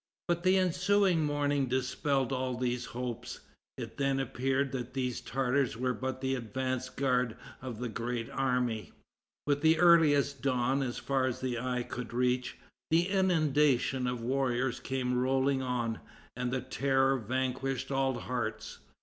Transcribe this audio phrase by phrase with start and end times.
[0.27, 3.41] But the ensuing morning dispelled all these hopes.
[3.77, 8.93] It then appeared that these Tartars were but the advance guard of the great army.
[9.45, 12.57] With the earliest dawn, as far as the eye could reach,
[12.89, 15.99] the inundation of warriors came rolling on,
[16.35, 18.79] and terror vanquished all hearts.